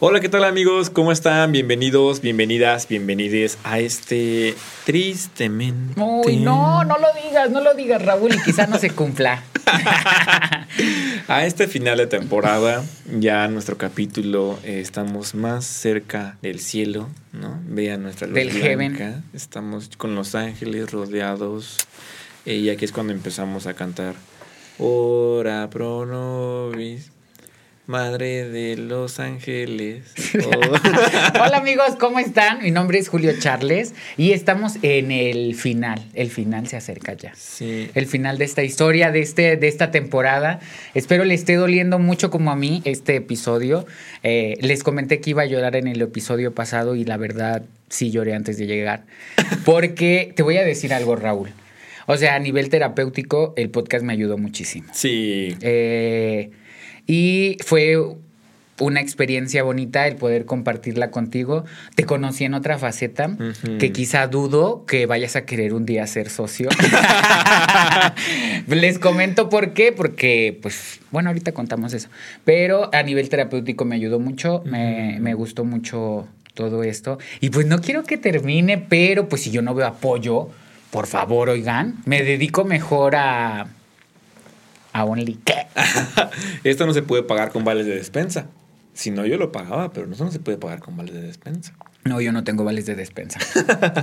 [0.00, 0.90] Hola, ¿qué tal amigos?
[0.90, 1.50] ¿Cómo están?
[1.50, 4.54] Bienvenidos, bienvenidas, bienvenides a este
[4.86, 6.00] tristemente.
[6.00, 9.42] Uy, no, no lo digas, no lo digas, Raúl, y quizá no se cumpla.
[11.28, 12.84] a este final de temporada,
[13.18, 17.58] ya nuestro capítulo, eh, estamos más cerca del cielo, ¿no?
[17.66, 18.66] Vean nuestra luz Del blanca.
[18.68, 19.24] heaven.
[19.34, 21.76] Estamos con los ángeles rodeados.
[22.46, 24.14] eh, y aquí es cuando empezamos a cantar.
[24.78, 27.10] Ora pro nobis,
[27.88, 30.04] Madre de los ángeles.
[30.44, 31.40] Oh.
[31.42, 32.62] Hola amigos, ¿cómo están?
[32.62, 36.04] Mi nombre es Julio Charles y estamos en el final.
[36.12, 37.34] El final se acerca ya.
[37.34, 37.88] Sí.
[37.94, 40.60] El final de esta historia, de, este, de esta temporada.
[40.94, 43.86] Espero le esté doliendo mucho como a mí este episodio.
[44.22, 48.10] Eh, les comenté que iba a llorar en el episodio pasado y la verdad sí
[48.10, 49.06] lloré antes de llegar.
[49.64, 51.50] Porque te voy a decir algo, Raúl.
[52.06, 54.88] O sea, a nivel terapéutico, el podcast me ayudó muchísimo.
[54.92, 55.56] Sí.
[55.62, 56.50] Eh,
[57.08, 57.96] y fue
[58.80, 61.64] una experiencia bonita el poder compartirla contigo.
[61.96, 63.36] Te conocí en otra faceta
[63.80, 66.68] que quizá dudo que vayas a querer un día ser socio.
[68.68, 72.08] Les comento por qué, porque pues bueno, ahorita contamos eso.
[72.44, 77.18] Pero a nivel terapéutico me ayudó mucho, me, me gustó mucho todo esto.
[77.40, 80.50] Y pues no quiero que termine, pero pues si yo no veo apoyo,
[80.90, 83.66] por favor, oigan, me dedico mejor a...
[84.98, 85.38] A Only.
[86.64, 88.46] Esto no se puede pagar con vales de despensa.
[88.94, 91.72] Si no, yo lo pagaba, pero eso no se puede pagar con vales de despensa.
[92.04, 93.38] No, yo no tengo vales de despensa.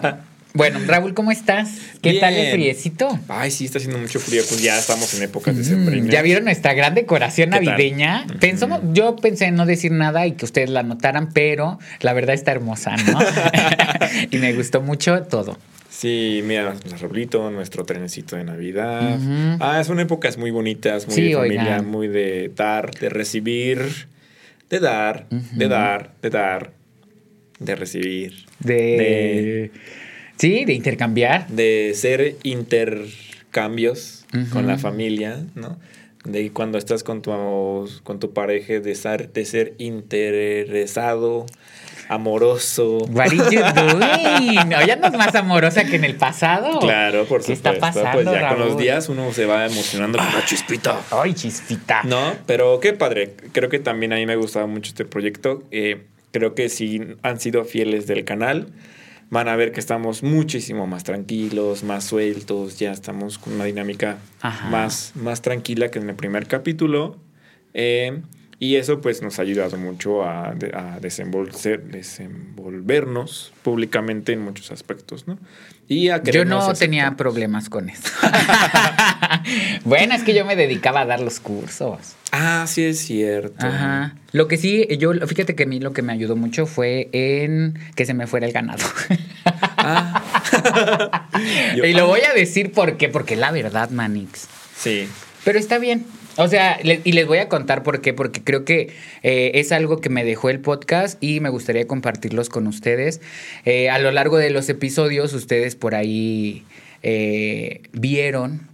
[0.53, 1.79] bueno, Raúl, ¿cómo estás?
[2.01, 3.19] ¿Qué tal el friecito?
[3.27, 4.41] Ay, sí, está haciendo mucho frío.
[4.47, 6.09] Pues ya estamos en épocas de Mm.
[6.09, 8.25] ¿Ya vieron nuestra gran decoración navideña?
[8.39, 12.35] Pensamos, yo pensé en no decir nada y que ustedes la notaran, pero la verdad
[12.35, 13.19] está hermosa, ¿no?
[14.31, 15.57] y me gustó mucho todo.
[15.95, 19.15] Sí, mira, nuestro arbolito, nuestro trenecito de Navidad.
[19.17, 19.57] Ujú.
[19.63, 21.87] Ah, son épocas muy bonitas, muy Sí, de familia, oigan.
[21.87, 23.79] muy de dar, de recibir,
[24.69, 26.73] de dar, de dar, de dar,
[27.59, 29.71] de recibir, De...
[30.37, 31.47] Sí, de intercambiar.
[31.47, 35.79] de ser intercambios con la familia, ¿no?
[36.25, 37.31] De cuando estás con tu,
[38.03, 41.45] con tu pareja, de ser, de ser interesado,
[42.09, 42.97] amoroso.
[43.09, 44.73] What are you doing?
[44.73, 46.79] Hoy andas más amorosa que en el pasado.
[46.79, 47.69] Claro, por ¿Qué supuesto.
[47.71, 50.99] está pasando, pues ya con los días uno se va emocionando con la chispita.
[51.11, 52.03] Ay, chispita.
[52.03, 53.35] No, pero qué padre.
[53.51, 55.63] Creo que también a mí me gustaba mucho este proyecto.
[55.71, 58.67] Eh, creo que si han sido fieles del canal,
[59.29, 62.77] van a ver que estamos muchísimo más tranquilos, más sueltos.
[62.79, 64.69] Ya estamos con una dinámica Ajá.
[64.69, 67.17] más, más tranquila que en el primer capítulo.
[67.73, 68.21] Eh,
[68.59, 75.27] y eso pues nos ha ayudado mucho a, a desenvolver- desenvolvernos públicamente en muchos aspectos,
[75.27, 75.37] ¿no?
[75.87, 78.09] Y a Yo no tenía problemas con eso.
[79.85, 82.15] bueno, es que yo me dedicaba a dar los cursos.
[82.31, 83.65] Ah, sí es cierto.
[83.67, 84.15] Ajá.
[84.31, 87.77] Lo que sí, yo, fíjate que a mí lo que me ayudó mucho fue en
[87.95, 88.83] que se me fuera el ganado.
[89.77, 90.23] Ah.
[91.75, 94.47] Yo- y lo voy a decir por qué, porque la verdad, Manix.
[94.77, 95.07] Sí.
[95.43, 96.05] Pero está bien.
[96.37, 100.01] O sea, y les voy a contar por qué, porque creo que eh, es algo
[100.01, 103.21] que me dejó el podcast y me gustaría compartirlos con ustedes.
[103.63, 106.63] Eh, a lo largo de los episodios, ustedes por ahí
[107.03, 108.67] eh, vieron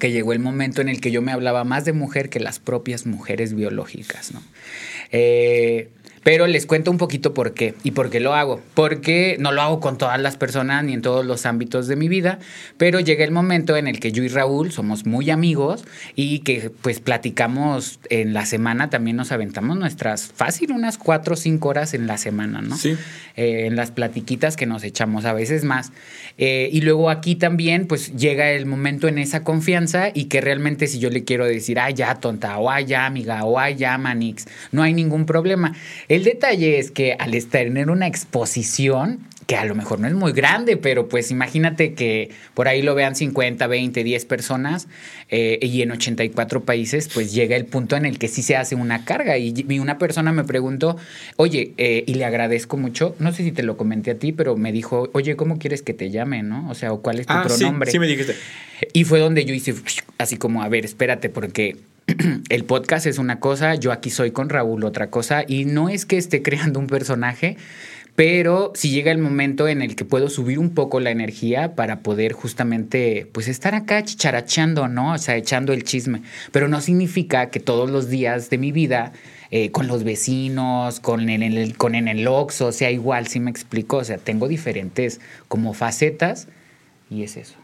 [0.00, 2.58] que llegó el momento en el que yo me hablaba más de mujer que las
[2.58, 4.42] propias mujeres biológicas, ¿no?
[5.10, 5.88] Eh,
[6.28, 8.60] pero les cuento un poquito por qué y por qué lo hago.
[8.74, 12.06] Porque no lo hago con todas las personas ni en todos los ámbitos de mi
[12.06, 12.38] vida,
[12.76, 16.70] pero llega el momento en el que yo y Raúl somos muy amigos y que
[16.82, 21.94] pues platicamos en la semana, también nos aventamos nuestras, fácil, unas cuatro o cinco horas
[21.94, 22.76] en la semana, ¿no?
[22.76, 22.94] Sí.
[23.36, 25.92] eh, en las platiquitas que nos echamos a veces más.
[26.36, 30.88] Eh, y luego aquí también, pues llega el momento en esa confianza y que realmente
[30.88, 33.96] si yo le quiero decir, ay, ya tonta, o ay, ya amiga, o ay, ya
[33.96, 35.74] manix, no hay ningún problema.
[36.18, 40.32] El detalle es que al tener una exposición, que a lo mejor no es muy
[40.32, 44.88] grande, pero pues imagínate que por ahí lo vean 50, 20, 10 personas
[45.30, 48.74] eh, y en 84 países, pues llega el punto en el que sí se hace
[48.74, 49.38] una carga.
[49.38, 50.96] Y, y una persona me preguntó,
[51.36, 54.56] oye, eh, y le agradezco mucho, no sé si te lo comenté a ti, pero
[54.56, 56.68] me dijo, oye, ¿cómo quieres que te llame, no?
[56.68, 57.92] O sea, ¿o ¿cuál es tu Ah, sí, pronombre?
[57.92, 58.34] sí me dijiste.
[58.92, 59.72] Y fue donde yo hice
[60.18, 61.76] así como, a ver, espérate, porque
[62.48, 66.06] el podcast es una cosa, yo aquí soy con Raúl otra cosa, y no es
[66.06, 67.56] que esté creando un personaje,
[68.14, 72.00] pero si llega el momento en el que puedo subir un poco la energía para
[72.00, 75.12] poder justamente, pues estar acá chicharachando, ¿no?
[75.12, 76.22] O sea, echando el chisme.
[76.50, 79.12] Pero no significa que todos los días de mi vida,
[79.52, 83.52] eh, con los vecinos, con en el, con en el Oxxo, sea igual, sí me
[83.52, 83.98] explico.
[83.98, 86.48] O sea, tengo diferentes como facetas
[87.10, 87.54] y es eso.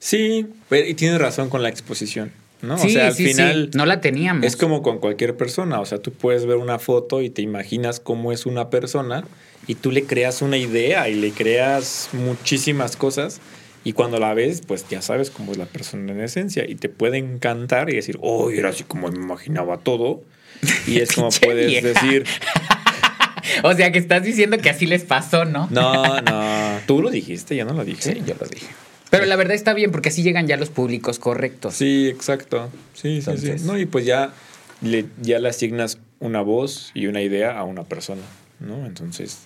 [0.00, 2.32] Sí, y tienes razón con la exposición.
[2.62, 2.78] ¿No?
[2.78, 3.30] Sí, o sea, al sí, sí.
[3.32, 4.46] final No la teníamos.
[4.46, 8.00] es como con cualquier persona, o sea, tú puedes ver una foto y te imaginas
[8.00, 9.24] cómo es una persona
[9.66, 13.40] y tú le creas una idea y le creas muchísimas cosas
[13.84, 16.88] y cuando la ves, pues ya sabes cómo es la persona en esencia y te
[16.88, 20.22] puede encantar y decir, oh, era así como me imaginaba todo.
[20.86, 21.88] Y es como puedes vieja.
[21.88, 22.24] decir,
[23.64, 25.68] O sea, que estás diciendo que así les pasó, ¿no?
[25.70, 28.14] no, no, tú lo dijiste, yo no lo dije.
[28.14, 28.66] Sí, yo lo dije.
[29.12, 31.74] Pero la verdad está bien porque así llegan ya los públicos correctos.
[31.74, 32.68] Sí, exacto.
[32.94, 33.66] Sí, Entonces- sí.
[33.66, 34.32] No, y pues ya
[34.80, 38.22] le, ya le asignas una voz y una idea a una persona,
[38.58, 38.86] ¿no?
[38.86, 39.40] Entonces,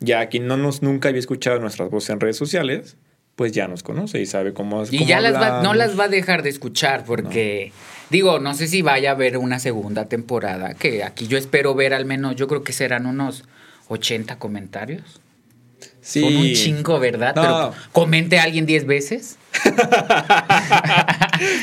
[0.00, 2.96] ya quien no nos nunca había escuchado nuestras voces en redes sociales,
[3.36, 6.04] pues ya nos conoce y sabe cómo Y cómo ya las va- no las va
[6.04, 7.72] a dejar de escuchar porque,
[8.10, 11.92] digo, no sé si vaya a haber una segunda temporada, que aquí yo espero ver
[11.94, 13.44] al menos, yo creo que serán unos
[13.88, 15.20] 80 comentarios.
[16.00, 16.20] Sí.
[16.20, 17.34] Son un chingo, ¿verdad?
[17.34, 17.42] No.
[17.42, 19.38] Pero comente a alguien 10 veces.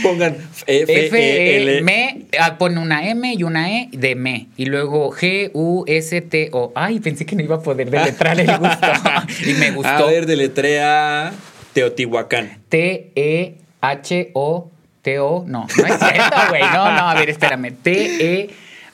[0.03, 0.37] Pongan
[0.67, 1.81] F, F, E, E, L.
[1.81, 4.47] me, ah, pone una M y una E de me.
[4.55, 6.71] Y luego G, U, S, T, O.
[6.75, 8.87] Ay, pensé que no iba a poder deletrar el gusto.
[9.45, 9.89] y me gustó.
[9.89, 11.33] A ver, deletrea
[11.73, 12.59] Teotihuacán.
[12.69, 14.71] T, E, H, O,
[15.01, 15.43] T, O.
[15.47, 16.61] No, no es cierto, güey.
[16.61, 17.71] No, no, a ver, espérame.
[17.71, 18.49] T, E,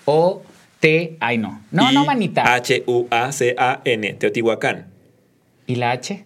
[0.06, 0.44] O,
[0.80, 1.18] T.
[1.19, 1.62] Ay, no.
[1.72, 2.54] No, no, manita.
[2.56, 4.13] H-U-A-C-A-N.
[4.13, 4.95] Teotihuacán.
[5.68, 6.26] ¿Y la H?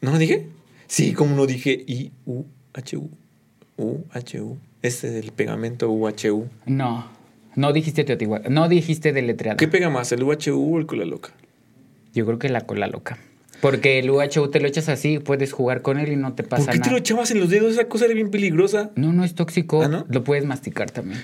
[0.00, 0.46] ¿No lo dije?
[0.86, 3.10] Sí, como no dije I-U-H-U.
[3.76, 4.58] U-H-U.
[4.82, 6.48] Este del pegamento U-H-U.
[6.66, 7.06] No.
[7.54, 8.52] No dijiste Teotihuacán.
[8.52, 9.56] No dijiste deletreada.
[9.56, 11.30] ¿Qué pega más, el U-H-U o el cola loca?
[12.14, 13.18] Yo creo que la cola loca.
[13.60, 16.64] Porque el UHU te lo echas así, puedes jugar con él y no te pasa
[16.64, 16.92] ¿Por qué te nada.
[16.92, 17.72] lo echabas en los dedos?
[17.72, 18.90] Esa cosa era bien peligrosa.
[18.96, 19.82] No, no es tóxico.
[19.82, 20.06] ¿Ah, no?
[20.08, 21.22] Lo puedes masticar también.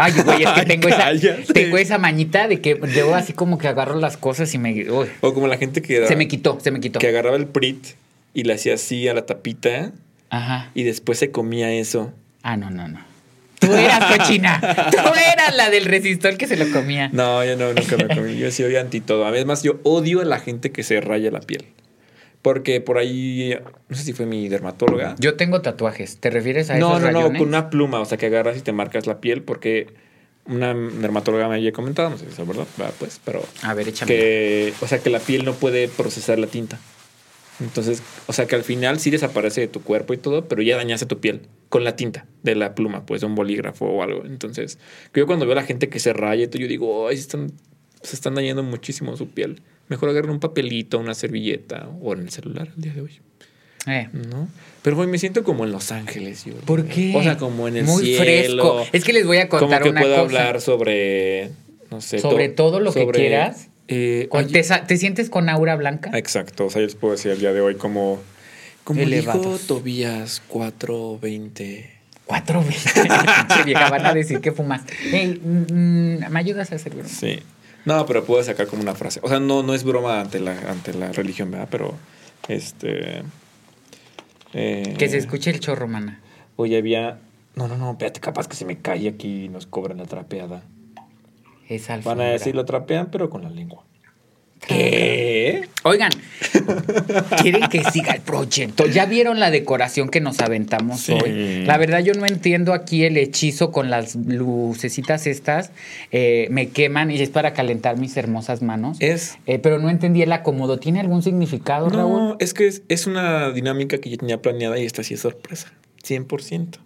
[0.00, 1.10] Ay, güey, es que tengo esa,
[1.52, 4.90] tengo esa mañita de que debo así como que agarro las cosas y me.
[4.90, 6.98] uy, O como la gente que, se me quitó, se me quitó.
[6.98, 7.84] que agarraba el Prit
[8.32, 9.92] y le hacía así a la tapita
[10.30, 10.70] Ajá.
[10.74, 12.12] y después se comía eso.
[12.42, 13.10] Ah, no, no, no.
[13.58, 14.58] Tú eras cochina.
[14.90, 17.10] Tú eras la del resistor que se lo comía.
[17.12, 18.38] No, yo no, nunca me comí.
[18.38, 19.26] Yo sí odio anti todo.
[19.26, 21.66] Además, yo odio a la gente que se raya la piel.
[22.42, 23.54] Porque por ahí,
[23.88, 25.14] no sé si fue mi dermatóloga.
[25.18, 26.16] Yo tengo tatuajes.
[26.18, 27.38] ¿Te refieres a no, esos no, no, rayones?
[27.38, 29.88] con una pluma, o sea, que agarras y te marcas la piel porque
[30.46, 32.66] una dermatóloga me había comentado, no sé si es verdad,
[32.98, 34.10] pues, pero A ver, échame.
[34.10, 36.78] que, o sea, que la piel no puede procesar la tinta.
[37.60, 40.76] Entonces, o sea, que al final sí desaparece de tu cuerpo y todo, pero ya
[40.76, 44.24] dañaste tu piel con la tinta de la pluma, pues de un bolígrafo o algo.
[44.24, 44.78] Entonces,
[45.14, 47.52] yo cuando veo a la gente que se raya yo digo, ay, se están,
[48.02, 49.60] se están dañando muchísimo su piel.
[49.90, 53.20] Mejor agarren un papelito, una servilleta o en el celular el día de hoy.
[53.86, 54.08] Eh.
[54.12, 54.48] ¿No?
[54.82, 56.44] Pero güey, me siento como en Los Ángeles.
[56.44, 56.54] Yo.
[56.64, 57.12] ¿Por qué?
[57.16, 58.22] O sea, como en el Muy cielo.
[58.22, 58.86] fresco.
[58.92, 60.24] Es que les voy a Como contar que una puedo cosa.
[60.26, 61.50] hablar sobre,
[61.90, 62.18] no sé.
[62.20, 63.68] Sobre todo lo que quieras.
[63.88, 66.10] eh, Con- ¿Te, sientes con aura blanca?
[66.16, 66.66] Exacto.
[66.66, 68.20] O sea, yo les puedo decir el día de hoy como...
[68.84, 69.66] Como dijo Elevados.
[69.66, 71.90] Tobías 420.
[72.26, 72.92] Cuatro veces.
[73.48, 74.82] Pinche vieja, van a decir que fumas.
[75.12, 77.08] Ey, mm, ¿Me ayudas a hacer broma?
[77.08, 77.40] Sí.
[77.84, 79.20] No, pero puedo sacar como una frase.
[79.22, 81.68] O sea, no, no es broma ante la, ante la religión, ¿verdad?
[81.70, 81.94] Pero,
[82.48, 83.22] este...
[84.52, 86.20] eh, Que se escuche el chorro, mana.
[86.56, 87.18] Oye, había...
[87.56, 90.62] No, no, no, espérate, capaz que se me cae aquí y nos cobran la trapeada.
[91.68, 92.26] Es Van alfombra.
[92.26, 93.82] a decir lo trapean, pero con la lengua.
[94.66, 95.68] ¿Qué?
[95.82, 96.10] Oigan,
[97.42, 98.86] quieren que siga el proyecto.
[98.86, 101.12] ¿Ya vieron la decoración que nos aventamos Sí.
[101.12, 101.64] hoy?
[101.64, 105.72] La verdad, yo no entiendo aquí el hechizo con las lucecitas estas.
[106.12, 108.98] Eh, me queman y es para calentar mis hermosas manos.
[109.00, 109.38] Es...
[109.46, 110.78] Eh, pero no entendí el acomodo.
[110.78, 112.12] ¿Tiene algún significado, Raúl?
[112.18, 115.20] No, es que es, es una dinámica que ya tenía planeada y esta sí es
[115.20, 115.72] sorpresa.
[116.06, 116.78] 100%.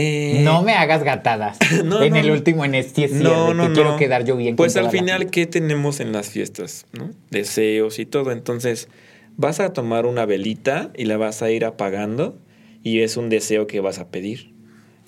[0.00, 1.58] Eh, No me hagas gatadas.
[1.84, 3.96] No, en no, el último, en este cierre, No, que no, quiero no.
[3.96, 4.54] quedar yo bien.
[4.54, 5.28] Pues al final.
[5.30, 6.86] ¿qué tenemos en las fiestas?
[6.92, 7.10] ¿no?
[7.30, 8.30] Deseos y todo.
[8.30, 8.88] Entonces,
[9.36, 12.38] vas a tomar una velita y la vas a ir apagando
[12.84, 14.52] y es un deseo que vas a pedir.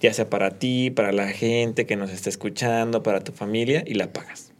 [0.00, 3.94] Ya sea para ti, para la gente que nos está escuchando, para tu familia y
[3.94, 4.50] la apagas.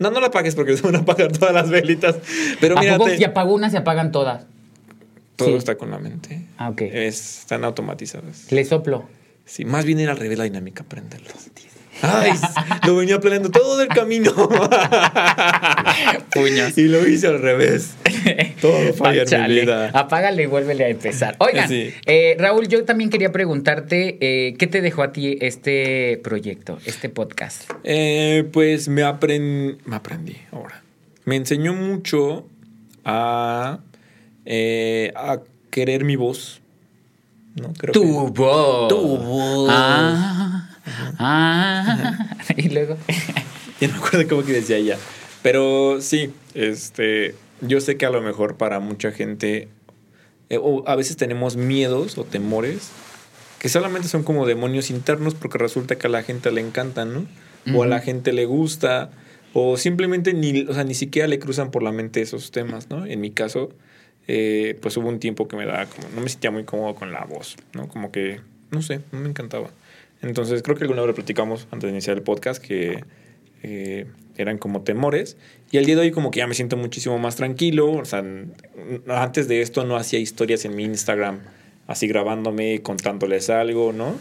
[0.00, 2.16] No, no la apagues porque se van a apagar todas las velitas.
[2.60, 4.44] Pero ¿A poco mírate, si apago una, se apagan todas?
[5.36, 5.54] todo Sí.
[5.54, 6.42] está con la mente.
[6.58, 6.82] Ah, ok.
[6.82, 8.50] Es- están automatizadas.
[8.52, 9.08] Le soplo.
[9.48, 11.24] Sí, más bien era al revés la dinámica, apréndelo.
[12.00, 12.30] Ay,
[12.86, 14.32] lo venía planeando todo el camino.
[16.32, 16.76] Puños.
[16.78, 17.94] Y lo hice al revés.
[18.60, 19.60] Todo falla en mi Chale.
[19.62, 19.90] vida.
[19.94, 21.34] Apágale y vuélvele a empezar.
[21.40, 21.92] Oigan, Sí.
[22.06, 27.08] eh, Raúl, yo también quería preguntarte, eh, ¿qué te dejó a ti este proyecto, este
[27.08, 27.68] podcast?
[27.84, 29.78] Eh, pues me, aprend...
[29.84, 30.82] me aprendí ahora.
[31.24, 32.46] Me enseñó mucho
[33.04, 33.80] a,
[35.16, 35.40] a
[35.70, 36.62] querer mi voz.
[37.54, 37.72] ¿No?
[37.74, 38.88] Creo Tu que- voz.
[38.88, 39.68] Tu voz.
[39.72, 40.70] Ah,
[41.18, 42.36] ah.
[42.56, 42.96] y luego.
[43.80, 44.96] Ya no me acuerdo cómo que decía ella.
[45.42, 49.68] Pero sí, este, yo sé que a lo mejor para mucha gente,
[50.50, 52.90] eh, o a veces tenemos miedos o temores
[53.60, 57.26] que solamente son como demonios internos porque resulta que a la gente le encantan, ¿no?
[57.76, 59.10] O a la gente le gusta,
[59.52, 63.04] o simplemente ni, o sea, ni siquiera le cruzan por la mente esos temas, ¿no?
[63.04, 63.70] En mi caso,
[64.28, 67.12] eh, pues hubo un tiempo que me daba como, no me sentía muy cómodo con
[67.12, 67.88] la voz, ¿no?
[67.88, 69.70] Como que, no sé, no me encantaba.
[70.20, 73.04] Entonces creo que alguna vez lo platicamos antes de iniciar el podcast que
[73.62, 74.06] eh,
[74.36, 75.36] eran como temores.
[75.70, 77.90] Y al día de hoy como que ya me siento muchísimo más tranquilo.
[77.90, 78.22] O sea,
[79.08, 81.40] antes de esto no hacía historias en mi Instagram
[81.86, 84.18] así grabándome, contándoles algo, ¿no?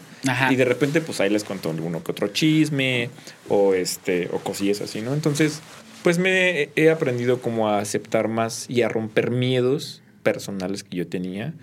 [0.50, 3.10] Y de repente pues ahí les cuento uno que otro chisme
[3.50, 5.14] o, este, o cosillas así, ¿no?
[5.14, 5.62] Entonces
[6.08, 11.06] pues me he aprendido como a aceptar más y a romper miedos personales que yo
[11.06, 11.54] tenía,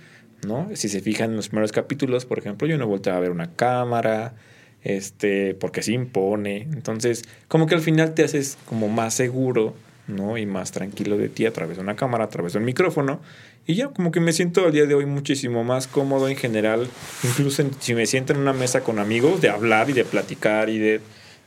[0.46, 0.68] ¿no?
[0.74, 3.52] Si se fijan en los primeros capítulos, por ejemplo, yo no volteaba a ver una
[3.52, 4.34] cámara,
[4.82, 6.68] este, porque se impone.
[6.74, 9.74] Entonces, como que al final te haces como más seguro,
[10.08, 10.36] ¿no?
[10.36, 13.22] Y más tranquilo de ti a través de una cámara, a través de un micrófono.
[13.66, 16.86] Y ya, como que me siento al día de hoy muchísimo más cómodo en general,
[17.22, 20.78] incluso si me siento en una mesa con amigos, de hablar y de platicar y
[20.78, 21.00] de,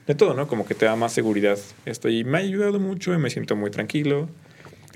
[0.08, 0.48] de todo, ¿no?
[0.48, 2.10] Como que te da más seguridad esto.
[2.10, 4.30] Y me ha ayudado mucho y me siento muy tranquilo.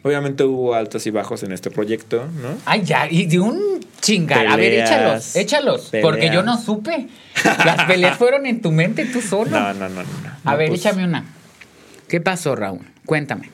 [0.04, 2.58] Obviamente hubo altos y bajos en este proyecto, ¿no?
[2.66, 4.48] Ay, ya, y de un chingar.
[4.48, 5.92] a ver, échalos, échalos.
[6.02, 7.08] Porque yo no supe.
[7.44, 9.52] Las peleas fueron en tu mente tú solo.
[9.52, 10.10] No, no, no, no.
[10.44, 10.80] A ver, pues.
[10.80, 11.26] échame una.
[12.08, 12.82] ¿Qué pasó, Raúl?
[13.06, 13.52] Cuéntame.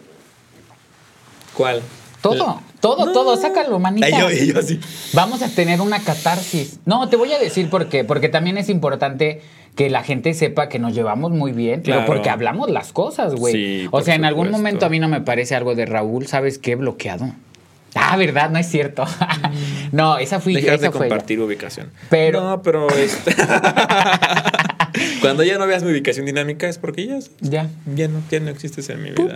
[1.54, 1.82] ¿Cuál?
[2.22, 4.10] Todo, todo, todo, sácalo, manita.
[4.10, 4.80] yo, yo sí.
[5.14, 6.80] Vamos a tener una catarsis.
[6.86, 9.42] No, te voy a decir por qué, porque también es importante
[9.78, 13.54] que la gente sepa que nos llevamos muy bien, pero porque hablamos las cosas, güey.
[13.54, 16.58] Sí, o sea, en algún momento a mí no me parece algo de Raúl, ¿sabes
[16.58, 16.76] qué?
[16.76, 17.32] Bloqueado.
[17.94, 18.50] Ah, ¿verdad?
[18.50, 19.06] No es cierto.
[19.92, 21.92] no, esa fui Dejas esa de compartir ubicación.
[22.10, 22.42] Pero...
[22.42, 22.90] No, pero...
[22.90, 23.36] Este...
[25.22, 27.20] Cuando ya no veas mi ubicación dinámica es porque ya...
[27.42, 27.70] Ya.
[27.96, 29.36] Ya no, ya no existes en mi vida.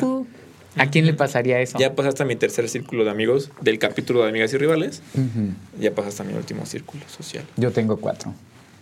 [0.76, 1.78] ¿A quién le pasaría eso?
[1.78, 5.04] Ya pasaste a mi tercer círculo de amigos del capítulo de Amigas y Rivales.
[5.80, 7.44] Ya pasaste a mi último círculo social.
[7.58, 8.34] Yo tengo cuatro.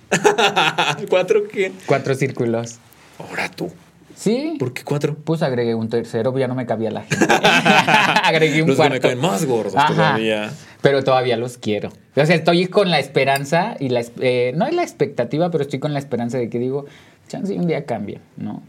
[1.09, 1.71] ¿Cuatro qué?
[1.85, 2.77] Cuatro círculos.
[3.17, 3.71] Ahora tú.
[4.15, 4.55] ¿Sí?
[4.59, 5.15] ¿Por qué cuatro?
[5.15, 7.25] Pues agregué un tercero, ya no me cabía la gente.
[8.23, 8.93] agregué un los cuarto.
[8.93, 10.51] Que me caen más gordos todavía.
[10.81, 11.89] Pero todavía los quiero.
[12.15, 14.03] O sea, estoy con la esperanza y la...
[14.19, 16.85] Eh, no es la expectativa, pero estoy con la esperanza de que digo,
[17.29, 18.61] chance un día cambien, ¿no?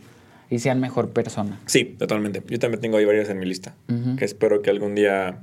[0.51, 1.61] y sean mejor persona.
[1.67, 2.43] Sí, totalmente.
[2.49, 3.75] Yo también tengo ahí varias en mi lista.
[4.19, 5.39] Que espero que algún día,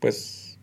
[0.00, 0.58] pues.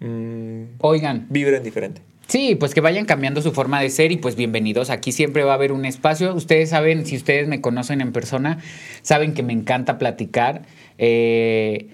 [0.00, 1.26] Mmm, Oigan.
[1.28, 2.00] Vibren diferente.
[2.30, 4.88] Sí, pues que vayan cambiando su forma de ser y pues bienvenidos.
[4.88, 6.32] Aquí siempre va a haber un espacio.
[6.32, 8.58] Ustedes saben, si ustedes me conocen en persona,
[9.02, 10.62] saben que me encanta platicar.
[10.96, 11.88] Eh,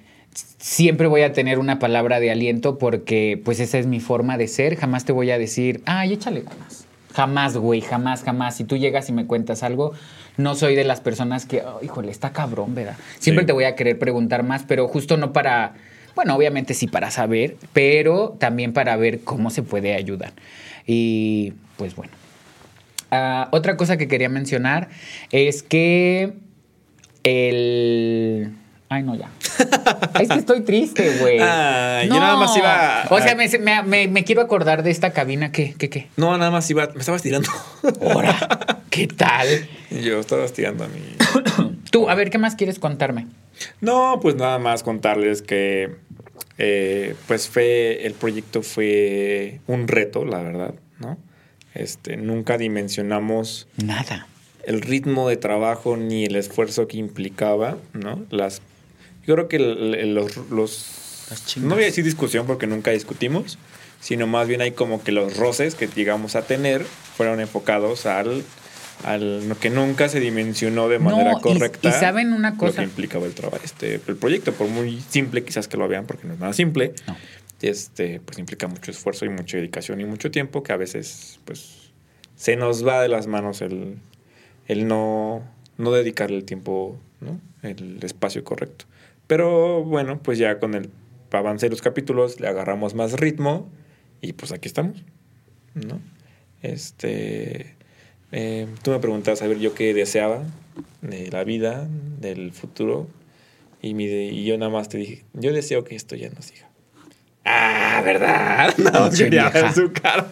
[0.59, 4.47] siempre voy a tener una palabra de aliento porque pues esa es mi forma de
[4.47, 4.77] ser.
[4.77, 6.87] Jamás te voy a decir, ay, échale ganas.
[7.15, 8.59] Jamás, güey, jamás, jamás.
[8.59, 9.95] Si tú llegas y me cuentas algo,
[10.37, 12.97] no soy de las personas que, oh, híjole, está cabrón, ¿verdad?
[13.21, 15.73] Siempre te voy a querer preguntar más, pero justo no para,
[16.17, 20.33] bueno, obviamente sí para saber, pero también para ver cómo se puede ayudar.
[20.87, 22.13] Y pues bueno.
[23.13, 24.89] Ah, otra cosa que quería mencionar
[25.31, 26.33] es que
[27.23, 28.51] el
[28.89, 29.31] Ay, no, ya.
[30.21, 31.39] es que estoy triste, güey.
[31.41, 33.05] Ah, yo nada más iba.
[33.11, 35.51] O sea, me, quiero acordar de esta cabina.
[35.51, 36.09] ¿Qué, qué, qué?
[36.17, 36.87] No, nada más iba.
[36.95, 37.49] Me estabas tirando.
[38.01, 38.37] Ahora,
[38.91, 39.47] ¿qué tal?
[39.91, 41.01] Yo estaba tirando a mí.
[41.91, 43.27] Tú, a ver, ¿qué más quieres contarme?
[43.81, 45.97] No, pues nada más contarles que.
[46.59, 48.07] Eh, pues fue.
[48.07, 51.19] El proyecto fue un reto, la verdad, ¿no?
[51.75, 53.69] Este, nunca dimensionamos.
[53.77, 54.27] Nada.
[54.65, 58.25] El ritmo de trabajo ni el esfuerzo que implicaba, ¿no?
[58.31, 58.63] Las
[59.27, 60.37] yo creo que los,
[61.57, 63.59] no voy a decir discusión porque nunca discutimos,
[64.01, 68.45] sino más bien hay como que los roces que llegamos a tener fueron enfocados al,
[69.05, 71.89] al que nunca se dimensionó de manera correcta.
[71.89, 72.73] Y, saben una cosa.
[72.73, 76.07] Lo que implicaba el trabajo, este, el proyecto, por muy simple quizás que lo vean,
[76.07, 76.95] porque no es nada simple.
[77.63, 81.91] Este, pues implica mucho esfuerzo y mucha dedicación y mucho tiempo que a veces, pues,
[82.37, 83.97] se nos va de las manos el,
[84.69, 85.43] el no,
[85.79, 87.41] no dedicarle el tiempo, ¿no?
[87.63, 88.85] El espacio correcto.
[89.27, 90.91] Pero bueno, pues ya con el
[91.31, 93.69] avance de los capítulos le agarramos más ritmo
[94.21, 95.03] y pues aquí estamos,
[95.75, 96.01] ¿no?
[96.63, 97.76] Este,
[98.33, 100.43] eh, tú me preguntabas a ver yo qué deseaba
[101.01, 101.87] de la vida,
[102.21, 103.09] del futuro,
[103.83, 106.69] y, mi y yo nada más te dije, yo deseo que esto ya no siga.
[107.45, 108.75] Ah, ¿verdad?
[108.79, 110.27] No, quería ver su cara.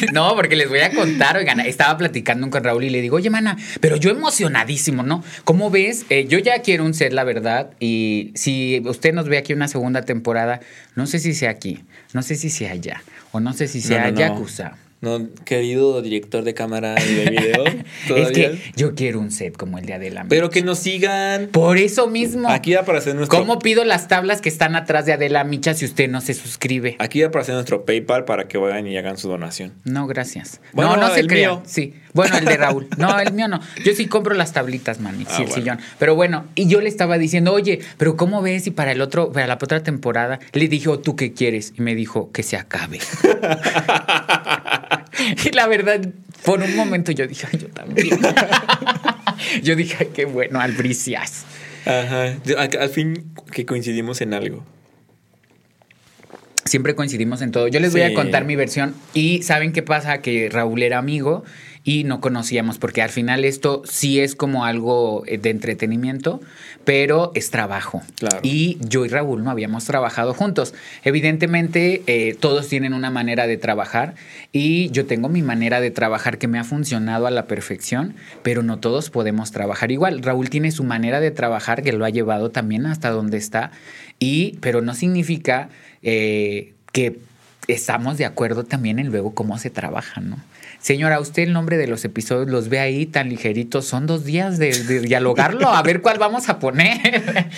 [0.12, 3.30] no, porque les voy a contar, oigan, estaba platicando con Raúl y le digo, oye,
[3.30, 5.22] mana, pero yo emocionadísimo, ¿no?
[5.44, 6.06] ¿Cómo ves?
[6.08, 9.68] Eh, yo ya quiero un set, la verdad, y si usted nos ve aquí una
[9.68, 10.60] segunda temporada,
[10.96, 11.84] no sé si sea aquí,
[12.14, 14.70] no sé si sea allá, o no sé si sea Yakuza.
[14.70, 14.89] No,
[15.44, 17.64] querido director de cámara y de video.
[18.16, 20.28] es que yo quiero un set como el de Adela Micha.
[20.28, 21.48] Pero que nos sigan.
[21.48, 22.48] Por eso mismo.
[22.48, 23.38] Aquí va para hacer nuestro.
[23.38, 26.96] ¿Cómo pido las tablas que están atrás de Adela Micha si usted no se suscribe?
[26.98, 29.72] Aquí va para hacer nuestro PayPal para que vayan y hagan su donación.
[29.84, 30.60] No, gracias.
[30.74, 31.62] no, no se crea.
[31.64, 31.94] Sí.
[32.12, 32.88] Bueno, el de Raúl.
[32.98, 33.60] No, el mío no.
[33.84, 35.16] Yo sí compro las tablitas, man.
[35.26, 35.78] Ah, sí, el sillón.
[35.98, 39.32] Pero bueno, y yo le estaba diciendo, oye, pero ¿cómo ves si para el otro,
[39.32, 40.40] para la otra temporada?
[40.52, 41.72] Le dije, ¿tú qué quieres?
[41.78, 42.98] Y me dijo, que se acabe.
[45.44, 46.00] y la verdad,
[46.44, 48.18] por un momento yo dije, yo también.
[49.62, 51.44] yo dije, qué bueno, albricias.
[51.86, 52.36] Ajá.
[52.58, 54.64] Al, fin que coincidimos en algo.
[56.64, 57.68] Siempre coincidimos en todo.
[57.68, 58.94] Yo les voy a contar mi versión.
[59.14, 60.20] Y ¿saben qué pasa?
[60.20, 61.44] Que Raúl era amigo
[61.82, 66.40] y no conocíamos, porque al final esto sí es como algo eh, de entretenimiento,
[66.84, 68.02] pero es trabajo.
[68.42, 70.74] Y yo y Raúl no habíamos trabajado juntos.
[71.04, 74.14] Evidentemente, eh, todos tienen una manera de trabajar
[74.52, 78.62] y yo tengo mi manera de trabajar que me ha funcionado a la perfección, pero
[78.62, 80.22] no todos podemos trabajar igual.
[80.22, 83.72] Raúl tiene su manera de trabajar que lo ha llevado también hasta donde está,
[84.18, 85.70] y, pero no significa
[86.02, 87.18] eh, que
[87.68, 90.36] estamos de acuerdo también en luego cómo se trabaja, ¿no?
[90.80, 93.84] Señora, usted el nombre de los episodios los ve ahí tan ligeritos.
[93.84, 97.50] Son dos días de, dialogarlo, a ver cuál vamos a poner.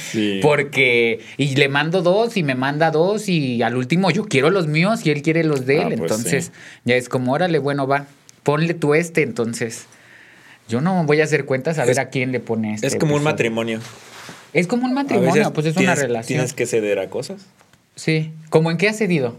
[0.42, 4.66] Porque, y le mando dos y me manda dos y al último yo quiero los
[4.66, 5.82] míos y él quiere los de él.
[5.82, 6.52] Ah, pues entonces,
[6.84, 8.06] ya es como, órale, bueno, va,
[8.42, 9.22] ponle tú este.
[9.22, 9.86] Entonces,
[10.68, 12.88] yo no voy a hacer cuentas a ver a quién le pone este.
[12.88, 13.78] Es como un matrimonio.
[14.52, 16.38] Es como un matrimonio, pues es una relación.
[16.38, 17.46] Tienes que ceder a cosas.
[17.94, 18.32] Sí.
[18.50, 19.36] ¿Cómo en qué has cedido?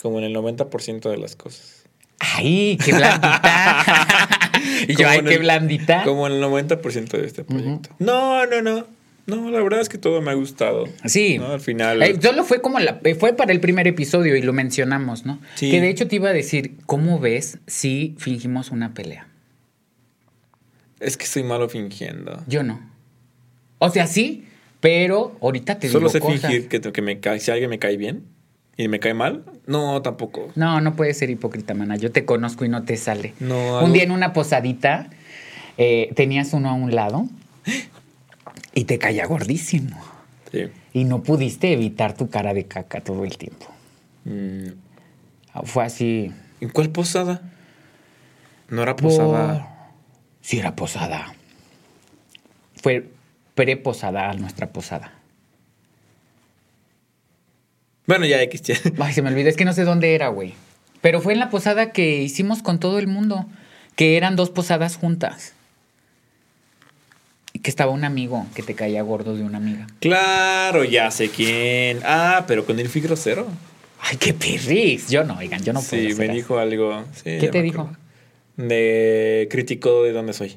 [0.00, 1.79] Como en el 90% de las cosas.
[2.20, 3.84] ¡Ay, qué blandita!
[4.88, 6.04] y yo, ¡ay, qué blandita!
[6.04, 7.90] Como el 90% de este proyecto.
[7.98, 8.86] No, no, no.
[9.26, 10.84] No, la verdad es que todo me ha gustado.
[11.04, 11.40] Sí.
[11.42, 12.02] Al final.
[12.02, 15.40] Eh, solo fue como la, eh, fue para el primer episodio y lo mencionamos, ¿no?
[15.54, 15.70] Sí.
[15.70, 19.28] Que de hecho te iba a decir, ¿cómo ves si fingimos una pelea?
[20.98, 22.42] Es que soy malo fingiendo.
[22.46, 22.80] Yo no.
[23.78, 24.46] O sea, sí,
[24.80, 26.20] pero ahorita te Solo digo.
[26.20, 28.24] Solo sé fingir que, que me cae, si alguien me cae bien
[28.84, 30.50] y me cae mal, no, tampoco.
[30.54, 31.96] No, no puedes ser hipócrita, mana.
[31.96, 33.34] Yo te conozco y no te sale.
[33.38, 35.10] No, Un día en una posadita
[35.76, 37.28] eh, tenías uno a un lado
[38.74, 40.02] y te caía gordísimo.
[40.50, 40.68] Sí.
[40.94, 43.66] Y no pudiste evitar tu cara de caca todo el tiempo.
[44.24, 44.68] Mm.
[45.64, 46.32] Fue así.
[46.62, 47.42] ¿En cuál posada?
[48.70, 49.92] No era posada.
[50.40, 51.34] Sí, era posada.
[52.76, 53.10] Fue
[53.54, 55.19] preposada nuestra posada.
[58.10, 58.62] Bueno, ya X.
[58.98, 60.54] Ay, se me olvidó, es que no sé dónde era, güey.
[61.00, 63.46] Pero fue en la posada que hicimos con todo el mundo,
[63.94, 65.52] que eran dos posadas juntas.
[67.52, 69.86] Y que estaba un amigo que te caía gordo de una amiga.
[70.00, 72.00] Claro, ya sé quién.
[72.04, 73.46] Ah, pero con el fui grosero.
[74.00, 75.08] Ay, qué perris.
[75.08, 76.10] Yo no, oigan, yo no puedo.
[76.10, 77.04] Sí, me dijo algo.
[77.22, 77.92] ¿Qué te dijo?
[78.56, 80.56] De crítico de dónde soy.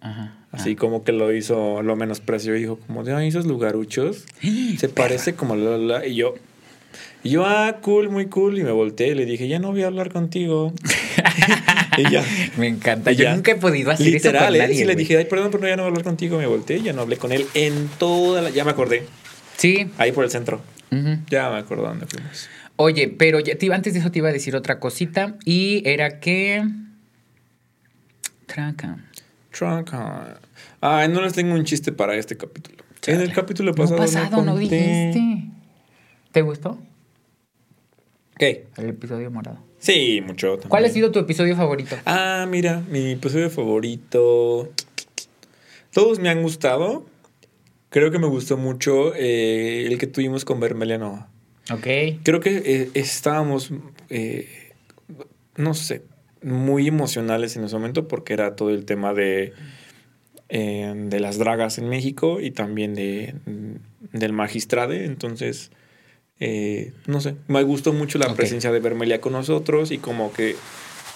[0.00, 0.38] Ajá.
[0.52, 4.24] Así como que lo hizo, lo menospreció y dijo como de, ay, esos lugaruchos.
[4.78, 6.34] Se parece como la, Y yo,
[7.22, 8.58] y yo, ah, cool, muy cool.
[8.58, 10.72] Y me volteé y le dije, ya no voy a hablar contigo.
[11.96, 12.24] y ya.
[12.58, 13.12] Me encanta.
[13.12, 14.58] yo nunca he podido hacer Literal, eso con ¿eh?
[14.58, 16.38] nadie, sí le dije, ay, perdón, pero ya no voy a hablar contigo.
[16.38, 18.50] Me volteé y ya no hablé con él en toda la...
[18.50, 19.04] Ya me acordé.
[19.56, 19.90] Sí.
[19.98, 20.60] Ahí por el centro.
[21.28, 22.48] Ya me acuerdo dónde fuimos.
[22.76, 25.36] Oye, pero ya antes de eso te iba a decir otra cosita.
[25.44, 26.64] Y era que...
[28.46, 28.98] Tranca.
[29.50, 30.40] Tranca.
[30.80, 32.84] Ay, no les tengo un chiste para este capítulo.
[33.06, 33.96] En el capítulo pasado.
[33.96, 35.43] No, pasado no dijiste.
[36.34, 36.76] ¿Te gustó?
[38.36, 38.66] ¿Qué?
[38.76, 39.60] El episodio morado.
[39.78, 40.58] Sí, mucho.
[40.66, 41.94] ¿Cuál ha sido tu episodio favorito?
[42.06, 44.68] Ah, mira, mi episodio favorito.
[45.92, 47.06] Todos me han gustado.
[47.88, 51.28] Creo que me gustó mucho eh, el que tuvimos con Vermelia Nova.
[51.70, 51.86] Ok.
[52.24, 53.70] Creo que eh, estábamos,
[54.10, 54.72] eh,
[55.54, 56.02] no sé,
[56.42, 59.52] muy emocionales en ese momento porque era todo el tema de,
[60.48, 63.36] de las dragas en México y también de,
[64.12, 65.04] del magistrade.
[65.04, 65.70] Entonces
[66.40, 70.56] eh, no sé, me gustó mucho la presencia de Vermelia con nosotros y como que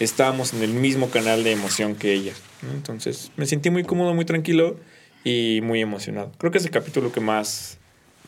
[0.01, 2.33] estábamos en el mismo canal de emoción que ella.
[2.75, 4.79] Entonces me sentí muy cómodo, muy tranquilo
[5.25, 6.33] y muy emocionado.
[6.39, 7.79] Creo que es el capítulo que más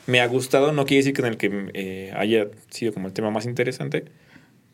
[0.06, 0.72] me ha gustado.
[0.72, 4.04] No quiere decir que en el que eh, haya sido como el tema más interesante.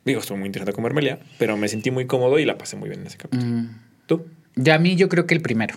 [0.04, 2.88] Digo, estuvo muy interesante con Vermelia, pero me sentí muy cómodo y la pasé muy
[2.88, 3.50] bien en ese capítulo.
[3.50, 3.80] Mm.
[4.06, 4.26] ¿Tú?
[4.54, 5.74] Ya a mí yo creo que el primero.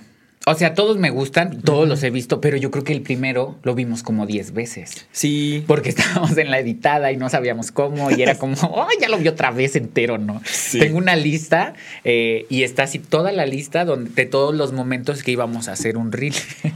[0.49, 3.55] O sea, todos me gustan, todos los he visto, pero yo creo que el primero
[3.62, 5.05] lo vimos como 10 veces.
[5.12, 5.63] Sí.
[5.67, 9.19] Porque estábamos en la editada y no sabíamos cómo, y era como, oh, ya lo
[9.19, 10.41] vi otra vez entero, ¿no?
[10.71, 15.21] Tengo una lista eh, y está así toda la lista donde, de todos los momentos
[15.21, 16.33] que íbamos a hacer un reel.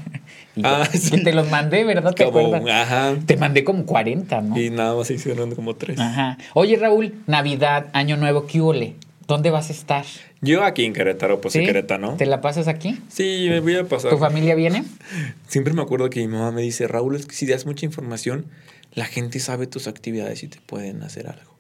[0.55, 1.23] y ah, sí.
[1.23, 2.13] te los mandé, ¿verdad?
[2.13, 2.63] ¿Te acuerdas?
[2.69, 3.15] Ajá.
[3.25, 4.59] Te mandé como 40, ¿no?
[4.59, 5.99] Y nada más hicieron como 3.
[5.99, 6.37] Ajá.
[6.53, 8.97] Oye, Raúl, Navidad, Año Nuevo, ¿qué huele?
[9.27, 10.05] ¿Dónde vas a estar?
[10.41, 12.99] Yo aquí en Querétaro, pues en Querétaro, ¿Te la pasas aquí?
[13.07, 14.11] Sí, me voy a pasar.
[14.11, 14.83] ¿Tu familia viene?
[15.47, 18.45] Siempre me acuerdo que mi mamá me dice, Raúl, es que si das mucha información,
[18.93, 21.57] la gente sabe tus actividades y te pueden hacer algo.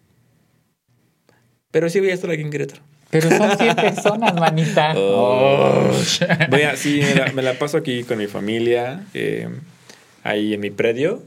[1.71, 2.81] Pero sí voy a estar aquí en Querétaro.
[3.09, 4.93] Pero son 100 personas, manita.
[4.97, 5.89] Oh.
[6.49, 7.01] Voy a, sí,
[7.33, 9.47] me la, paso aquí con mi familia, eh,
[10.23, 11.23] ahí en mi predio.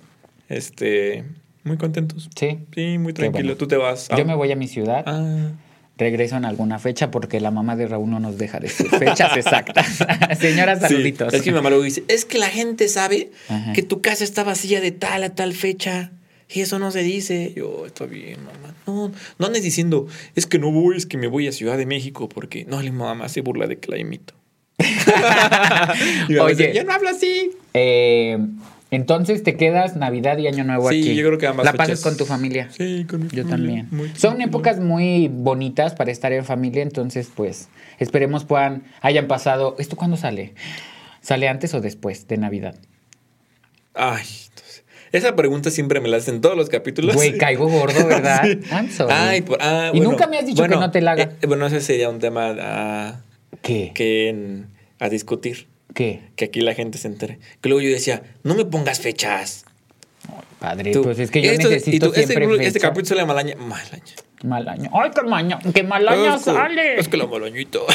[0.48, 1.24] Este,
[1.64, 2.28] muy contentos.
[2.38, 2.58] Sí.
[2.74, 3.56] Sí, muy tranquilo.
[3.56, 4.08] Tú te vas.
[4.16, 5.02] Yo me voy a mi ciudad.
[5.06, 5.52] Ah.
[5.98, 10.04] Regreso en alguna fecha porque la mamá de Raúl no nos deja decir fechas exactas.
[10.38, 11.32] Señora, saluditos.
[11.32, 13.30] es que mi mamá luego dice, es que la gente sabe
[13.74, 16.12] que tu casa está vacía de tal a tal fecha.
[16.48, 17.52] Y eso no se dice.
[17.56, 18.74] Yo, está bien, mamá.
[18.86, 20.06] No, no andes diciendo,
[20.36, 22.90] es que no voy, es que me voy a Ciudad de México porque no, mi
[22.90, 24.34] mamá se burla de que la imito.
[26.40, 27.50] Oye, ya no habla así.
[27.74, 28.38] Eh,
[28.90, 31.02] entonces te quedas Navidad y Año Nuevo aquí.
[31.02, 32.68] Sí, yo creo que ambas La pasas con tu familia.
[32.70, 33.88] Sí, con mi Yo también.
[34.16, 37.68] Son épocas muy bonitas para estar en familia, entonces pues
[37.98, 39.76] esperemos puedan hayan pasado.
[39.78, 40.54] ¿Esto cuándo sale?
[41.20, 42.76] ¿Sale antes o después de Navidad?
[43.94, 44.24] Ay,
[45.12, 47.16] esa pregunta siempre me la hacen todos los capítulos.
[47.16, 48.44] Güey, caigo gordo, ¿verdad?
[48.70, 49.12] I'm sorry.
[49.12, 51.32] Ay, ah, y nunca me has dicho que no te la haga.
[51.40, 53.20] Eh, bueno, ese sería un tema a,
[53.62, 53.92] ¿Qué?
[53.94, 54.64] Que
[54.98, 55.66] a discutir.
[55.96, 56.20] ¿Qué?
[56.36, 57.38] Que aquí la gente se entere.
[57.62, 59.64] Que luego yo decía, no me pongas fechas.
[60.58, 63.56] padre, pues es que yo necesito este siempre este, este capítulo sale mal año.
[63.56, 64.14] Mal año.
[64.44, 64.90] Mal año.
[64.92, 67.00] ¡Ay, qué, maña, qué mal año sale!
[67.00, 67.86] Es que lo malañito.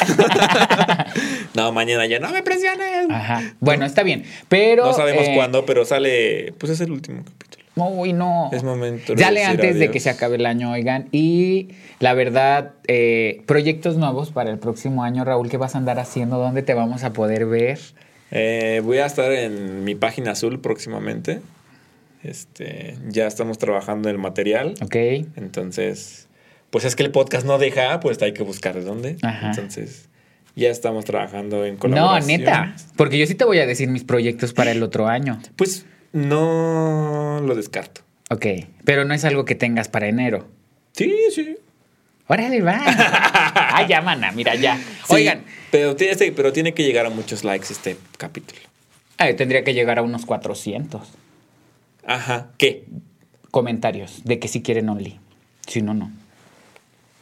[1.53, 3.07] no, mañana ya no me presiones.
[3.07, 3.53] Ajá.
[3.59, 4.25] Bueno, está bien.
[4.49, 4.83] Pero.
[4.83, 6.55] No sabemos eh, cuándo, pero sale.
[6.57, 7.60] Pues es el último capítulo.
[7.75, 8.49] Uy, no.
[8.51, 9.13] Es momento.
[9.15, 11.07] Ya le antes de que se acabe el año, oigan.
[11.11, 15.99] Y la verdad, eh, proyectos nuevos para el próximo año, Raúl, ¿qué vas a andar
[15.99, 16.37] haciendo?
[16.37, 17.79] ¿Dónde te vamos a poder ver?
[18.31, 21.41] Eh, voy a estar en mi página azul próximamente.
[22.23, 24.73] Este, ya estamos trabajando en el material.
[24.81, 24.95] Ok.
[25.35, 26.27] Entonces,
[26.69, 29.17] pues es que el podcast no deja, pues hay que buscar de dónde.
[29.43, 30.09] Entonces,
[30.55, 32.41] ya estamos trabajando en colaboración.
[32.41, 32.75] No, neta.
[32.95, 35.39] Porque yo sí te voy a decir mis proyectos para el otro año.
[35.55, 38.01] Pues no lo descarto.
[38.29, 38.45] Ok,
[38.85, 40.47] pero no es algo que tengas para enero.
[40.93, 41.57] Sí, sí.
[42.27, 42.79] Órale, va.
[42.85, 44.79] ah, ya, mana, mira, ya.
[45.09, 45.43] Oigan.
[45.69, 48.61] Pero tiene, pero tiene que llegar a muchos likes este capítulo.
[49.17, 51.01] Ah, tendría que llegar a unos 400.
[52.05, 52.49] Ajá.
[52.57, 52.85] ¿Qué?
[53.51, 55.19] Comentarios de que si quieren Only.
[55.67, 56.11] Si no, no.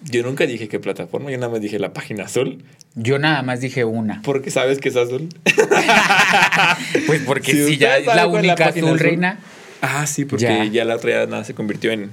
[0.03, 2.63] Yo nunca dije qué plataforma, yo nada más dije la página azul.
[2.95, 4.21] Yo nada más dije una.
[4.21, 5.29] ¿Por qué sabes que es azul?
[7.07, 9.39] pues porque si, ya es la única azul, reina.
[9.81, 12.09] Ah, sí, porque ya, la otra ya nada se convirtió en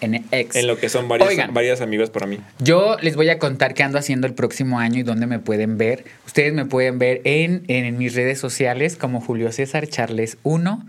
[0.00, 0.56] en ex.
[0.56, 2.38] En lo que son varias, varias amigas para mí.
[2.58, 5.78] Yo les voy a contar qué ando haciendo el próximo año y dónde me pueden
[5.78, 6.04] ver.
[6.26, 10.84] Ustedes me pueden ver en, en mis redes sociales como Julio César Charles 1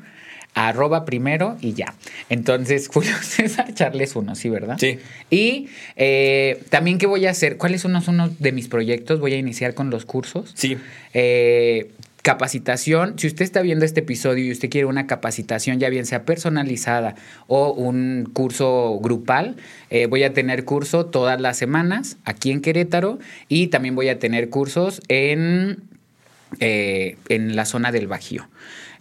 [0.54, 1.94] arroba primero y ya.
[2.30, 4.78] Entonces, Julio César Charles uno, ¿sí, verdad?
[4.80, 5.00] Sí.
[5.30, 7.58] Y eh, también, ¿qué voy a hacer?
[7.58, 9.20] ¿Cuáles son unos de mis proyectos?
[9.20, 10.52] Voy a iniciar con los cursos.
[10.56, 10.78] Sí.
[11.14, 13.20] Eh, capacitación.
[13.20, 17.16] Si usted está viendo este episodio y usted quiere una capacitación, ya bien sea personalizada
[17.48, 19.58] o un curso grupal,
[19.90, 24.20] eh, voy a tener curso todas las semanas aquí en Querétaro y también voy a
[24.20, 25.84] tener cursos en,
[26.60, 28.48] en la zona del Bajío.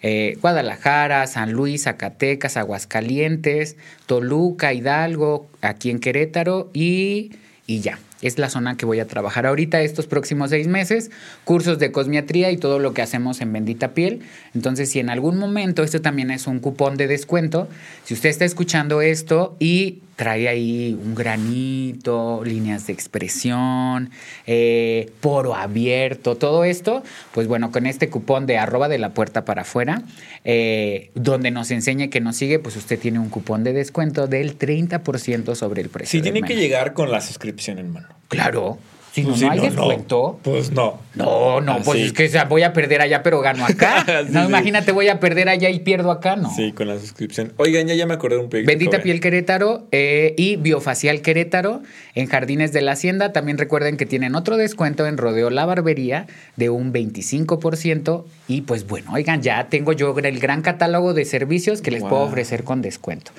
[0.03, 7.33] Eh, Guadalajara, San Luis, Zacatecas, Aguascalientes, Toluca, Hidalgo, aquí en Querétaro y,
[7.67, 11.11] y ya es la zona que voy a trabajar ahorita estos próximos seis meses,
[11.45, 14.23] cursos de cosmiatría y todo lo que hacemos en Bendita Piel.
[14.55, 17.69] Entonces, si en algún momento, esto también es un cupón de descuento,
[18.05, 24.11] si usted está escuchando esto y trae ahí un granito, líneas de expresión,
[24.47, 29.45] eh, poro abierto, todo esto, pues bueno, con este cupón de arroba de la puerta
[29.45, 30.03] para afuera,
[30.45, 34.59] eh, donde nos enseñe que nos sigue, pues usted tiene un cupón de descuento del
[34.59, 36.19] 30% sobre el precio.
[36.19, 38.12] Sí, tiene que llegar con la suscripción en mano.
[38.29, 38.79] Claro.
[39.13, 40.41] Si no, hay descuento.
[40.43, 40.99] pues no.
[41.15, 44.07] No, no, pues es que voy a perder allá, pero gano acá.
[44.31, 46.51] no, imagínate, voy a perder allá y pierdo acá, ¿no?
[46.51, 47.53] Sí, con la suscripción.
[47.59, 48.71] Oigan, ya, ya me acordé de un proyecto.
[48.71, 51.83] Bendita Piel Querétaro eh, y Biofacial Querétaro
[52.15, 53.35] en Jardines de la Hacienda.
[53.35, 58.25] También recuerden que tienen otro descuento en Rodeo La Barbería de un 25%.
[58.49, 62.23] Y pues bueno, oigan, ya tengo yo el gran catálogo de servicios que les puedo
[62.23, 63.33] ofrecer con descuento.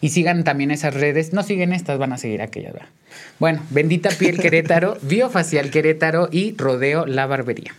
[0.00, 1.32] Y sigan también esas redes.
[1.32, 2.74] No siguen estas, van a seguir aquellas.
[3.38, 7.74] Bueno, Bendita Piel Querétaro, Biofacial Querétaro y Rodeo La Barbería.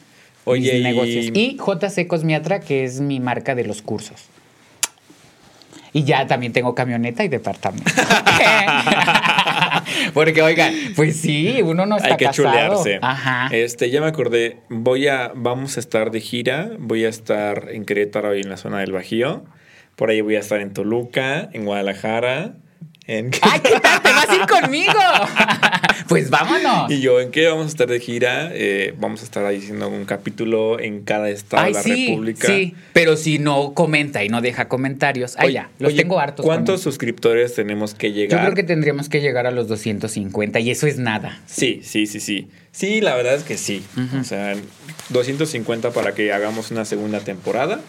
[0.46, 0.84] Oye, y...
[0.84, 1.26] negocios.
[1.34, 4.26] Y JC Cosmiatra, que es mi marca de los cursos.
[5.92, 7.92] Y ya también tengo camioneta y departamento.
[10.14, 12.50] Porque, oigan, pues sí, uno no está Hay que casado.
[12.50, 13.00] chulearse.
[13.02, 13.50] Ajá.
[13.52, 17.86] Este, ya me acordé, voy a, vamos a estar de gira, voy a estar en
[17.86, 19.44] Querétaro y en la zona del Bajío.
[20.00, 22.54] Por ahí voy a estar en Toluca, en Guadalajara,
[23.06, 23.32] ¿En?
[23.42, 24.02] ¡Ay, qué tal!
[24.02, 24.94] ¡Te vas a ir conmigo!
[26.08, 26.90] pues vámonos.
[26.90, 28.50] Y yo, ¿en qué vamos a estar de gira?
[28.54, 32.08] Eh, vamos a estar ahí haciendo un capítulo en cada estado Ay, de la sí,
[32.08, 32.48] República.
[32.48, 32.76] sí.
[32.94, 36.46] Pero si no comenta y no deja comentarios, Oye, ya, los oye, tengo hartos.
[36.46, 38.44] ¿Cuántos suscriptores tenemos que Yo llegar?
[38.46, 41.42] creo que tendríamos que llegar a los 250 y eso es nada.
[41.46, 42.48] Sí, sí, sí, sí.
[42.72, 43.84] Sí, la verdad es que sí.
[44.18, 44.56] O sea,
[45.10, 47.82] 250 para que hagamos una segunda temporada.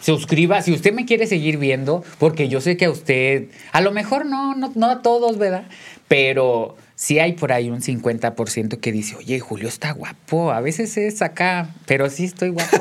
[0.00, 3.92] Suscriba, si usted me quiere seguir viendo, porque yo sé que a usted, a lo
[3.92, 5.64] mejor no, no, no a todos, ¿verdad?
[6.06, 10.96] Pero sí hay por ahí un 50% que dice, oye, Julio está guapo, a veces
[10.96, 12.76] es acá, pero sí estoy guapo.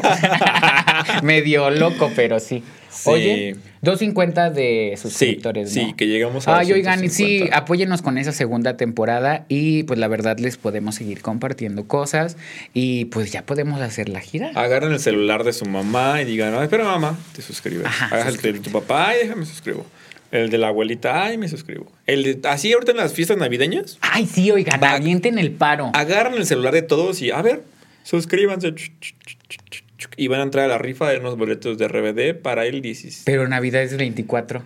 [1.23, 2.63] Medio loco, pero sí.
[2.95, 3.09] Sí.
[3.09, 5.87] Oye, 250 de suscriptores, sí, ¿no?
[5.89, 7.57] sí, que llegamos a Ay, oigan, y sí, 250.
[7.57, 12.37] apóyenos con esa segunda temporada y pues la verdad les podemos seguir compartiendo cosas
[12.73, 14.51] y pues ya podemos hacer la gira.
[14.55, 17.85] Agarran el celular de su mamá y digan, "Ay, espera mamá, te suscribes.
[17.85, 19.85] Ajá, Agarras el de tu papá, ay, déjame suscribo.
[20.31, 21.89] El de la abuelita, ay, me suscribo.
[22.07, 25.91] El de, así ahorita en las fiestas navideñas, Ay, sí, oigan, avienten el paro.
[25.93, 27.63] agarran el celular de todos y, a ver,
[28.03, 28.73] suscríbanse.
[28.73, 29.15] Ch, ch,
[29.49, 29.83] ch,
[30.29, 33.23] van a entrar a la rifa de unos boletos de RBD para el 16.
[33.25, 34.63] Pero Navidad es 24.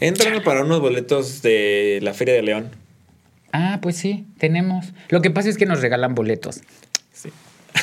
[0.00, 2.70] Entran para unos boletos de la Feria de León.
[3.52, 4.92] Ah, pues sí, tenemos.
[5.10, 6.62] Lo que pasa es que nos regalan boletos.
[7.12, 7.30] Sí.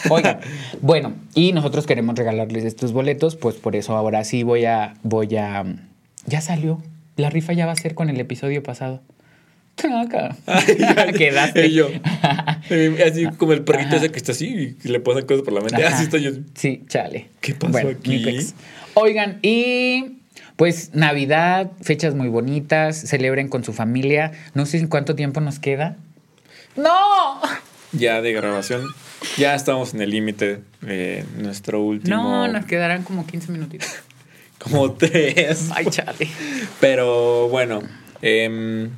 [0.10, 0.40] Oigan,
[0.82, 5.36] bueno, y nosotros queremos regalarles estos boletos, pues por eso ahora sí voy a, voy
[5.36, 5.64] a,
[6.26, 6.82] ya salió.
[7.18, 9.02] La rifa ya va a ser con el episodio pasado.
[9.78, 10.36] Acá.
[11.18, 11.68] Quedaste.
[11.68, 11.90] Y yo.
[12.70, 15.62] eh, Así como el perrito ese que está así y le pasan cosas por la
[15.62, 15.84] mente.
[15.84, 15.96] Ajá.
[15.96, 16.32] Así estoy yo.
[16.56, 17.30] Sí, chale.
[17.42, 18.40] ¿Qué pasó Bueno, aquí?
[18.96, 20.18] Oigan, y
[20.56, 24.32] pues Navidad, fechas muy bonitas, celebren con su familia.
[24.56, 25.98] No sé en cuánto tiempo nos queda.
[26.76, 27.40] ¡No!
[27.92, 28.84] Ya de grabación.
[29.38, 32.16] Ya estamos en el límite de nuestro último.
[32.16, 33.88] No, nos quedarán como 15 minutitos.
[34.60, 35.70] Como tres.
[35.72, 36.28] Ay, chale.
[36.82, 37.84] Pero bueno.
[38.24, 38.90] em,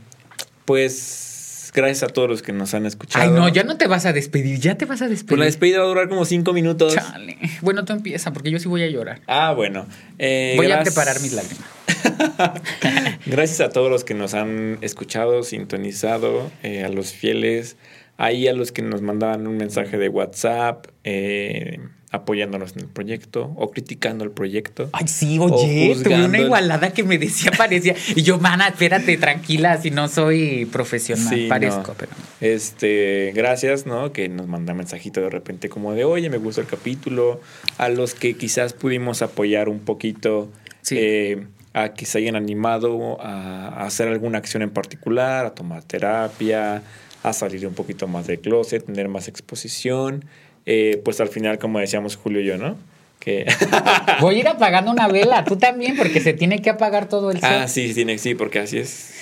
[0.70, 3.26] pues gracias a todos los que nos han escuchado.
[3.26, 5.40] Ay, no, ya no te vas a despedir, ya te vas a Pues despedir.
[5.40, 6.94] la despedida va a durar como cinco minutos.
[6.94, 7.38] Chale.
[7.62, 9.20] Bueno, tú empieza, porque yo sí voy a llorar.
[9.26, 9.88] Ah, bueno.
[10.20, 11.66] Eh, voy a preparar mis lágrimas.
[13.26, 17.78] Gracias a todos los que nos han escuchado, sintonizado, eh, a los fieles,
[18.22, 21.80] ahí a los que nos mandaban un mensaje de WhatsApp, eh,
[22.12, 24.90] apoyándonos en el proyecto o criticando el proyecto.
[24.94, 27.96] Ay, sí, oye, tuve una el- igualada que me decía, parecía.
[28.16, 31.28] Y yo, mana, espérate, tranquila, si no soy profesional.
[31.34, 31.94] Sí, Parezco, no.
[31.98, 32.12] pero.
[32.42, 34.12] Este, gracias, ¿no?
[34.12, 37.40] Que nos manda mensajito de repente como de, oye, me gustó el capítulo.
[37.78, 40.50] A los que quizás pudimos apoyar un poquito,
[40.82, 40.96] Sí.
[41.00, 46.82] eh, a que se hayan animado a hacer alguna acción en particular, a tomar terapia,
[47.24, 50.26] a salir un poquito más del closet, tener más exposición.
[50.66, 52.78] Eh, pues al final, como decíamos Julio y yo, ¿no?
[53.20, 53.46] Que...
[54.22, 57.40] Voy a ir apagando una vela, tú también, porque se tiene que apagar todo el
[57.42, 57.70] Ah, set.
[57.70, 59.14] sí, sí, tiene, sí, porque así es.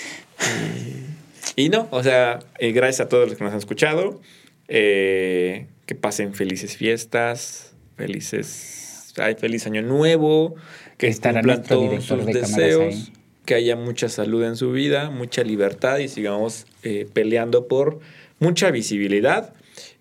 [1.55, 4.21] Y, no, o sea, eh, gracias a todos los que nos han escuchado.
[4.67, 10.55] eh, que pasen felices fiestas, felices, ay, feliz año nuevo,
[10.97, 13.13] que Estará cumplan nuestro todos director sus de cámaras deseos, ahí.
[13.47, 17.99] Que haya mucha salud en su vida, mucha libertad y sigamos eh, peleando por
[18.39, 19.53] mucha visibilidad.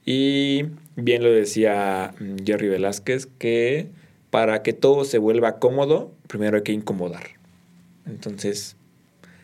[0.04, 0.64] Y
[0.96, 3.88] bien lo decía mm, Jerry Velázquez, que
[4.30, 7.22] para que todo se vuelva cómodo, primero hay que incomodar.
[8.04, 8.76] Entonces,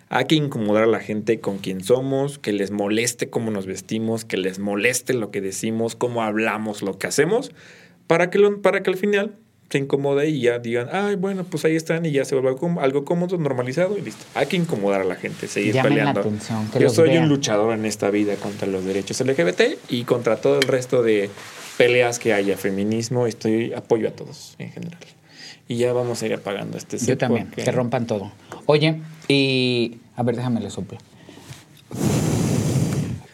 [0.09, 4.25] hay que incomodar a la gente con quien somos, que les moleste cómo nos vestimos,
[4.25, 7.53] que les moleste lo que decimos, cómo hablamos, lo que hacemos,
[8.09, 9.37] para que, para que al final
[9.73, 12.81] se incomode y ya digan, ay, bueno, pues ahí están y ya se vuelva como-
[12.83, 14.23] algo cómodo, normalizado y listo.
[14.35, 16.21] Hay que incomodar a la gente, seguir Llamen la peleando.
[16.21, 17.23] atención, que Yo soy vean.
[17.25, 21.31] un luchador en esta vida contra los derechos LGBT y contra todo el resto de
[21.79, 24.99] peleas que haya, feminismo, estoy apoyo a todos en general.
[25.69, 28.31] Y ya vamos a ir apagando este Yo también, porque- que rompan todo.
[28.67, 29.97] Oye, y.
[30.17, 30.99] A ver, déjame le soplo.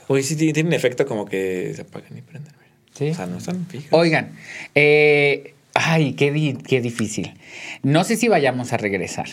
[0.07, 2.53] Oye, sí tiene tiene un efecto como que se apagan y prenden.
[2.95, 3.11] Sí.
[3.11, 3.89] O sea, no están fijas.
[3.93, 4.33] Oigan,
[4.75, 7.35] eh, ay, qué, di- qué difícil.
[7.83, 9.29] No sé si vayamos a regresar.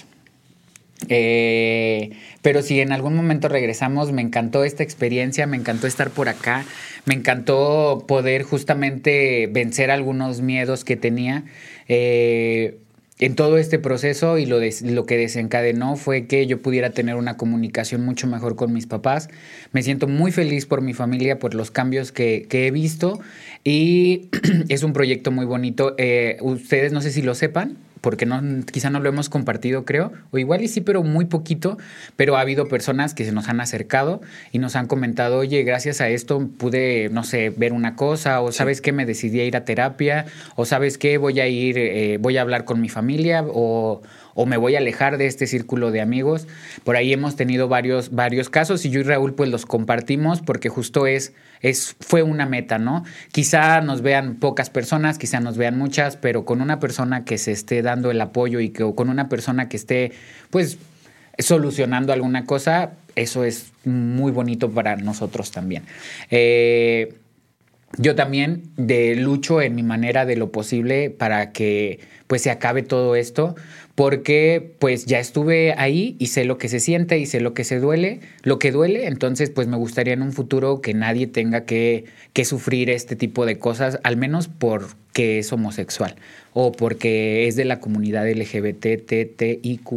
[1.10, 6.30] Eh, pero si en algún momento regresamos, me encantó esta experiencia, me encantó estar por
[6.30, 6.66] acá,
[7.06, 11.44] me encantó poder justamente vencer algunos miedos que tenía.
[11.88, 12.78] Eh,
[13.18, 14.60] en todo este proceso y lo,
[15.06, 19.30] que desencadenó fue que yo pudiera tener una comunicación mucho mejor con mis papás.
[19.72, 23.20] Me siento muy feliz por mi familia, por los cambios que, que he visto
[23.64, 24.28] y
[24.70, 25.96] es un proyecto muy bonito.
[25.98, 28.40] Eh, ustedes no sé si lo sepan, porque no,
[28.72, 31.80] quizá no lo hemos compartido, creo, o igual y sí, pero muy poquito,
[32.16, 36.02] pero ha habido personas que se nos han acercado y nos han comentado, oye, gracias
[36.02, 39.58] a esto pude, no sé, ver una cosa, o sabes qué, me decidí a ir
[39.58, 43.44] a terapia, o sabes qué, voy a ir, eh, voy a hablar con mi familia,
[43.44, 44.04] o,
[44.36, 46.48] o me voy a alejar de este círculo de amigos.
[46.84, 50.70] Por ahí hemos tenido varios, varios casos y yo y Raúl pues los compartimos porque
[50.70, 53.04] justo es, es, fue una meta, ¿no?
[53.32, 57.54] Quizá nos vean pocas personas, quizá nos vean muchas, pero con una persona que se
[57.54, 60.12] esté dando el apoyo y que o con una persona que esté
[60.50, 60.78] pues
[61.40, 65.84] solucionando alguna cosa, eso es muy bonito para nosotros también.
[66.30, 67.16] Eh,
[67.98, 72.84] yo también de lucho en mi manera de lo posible para que pues se acabe
[72.84, 73.56] todo esto
[73.96, 77.64] porque pues ya estuve ahí y sé lo que se siente y sé lo que
[77.64, 81.64] se duele, lo que duele, entonces pues me gustaría en un futuro que nadie tenga
[81.64, 82.04] que,
[82.34, 86.16] que sufrir este tipo de cosas, al menos porque es homosexual
[86.52, 89.90] o porque es de la comunidad LGBTTIQ+.